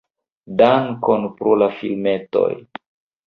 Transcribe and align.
"Dankon 0.61 1.27
pro 1.41 1.53
la 1.63 1.67
filmetoj"! 1.81 2.49